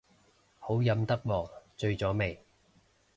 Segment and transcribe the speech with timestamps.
[0.57, 2.43] 好飲得喎，醉咗未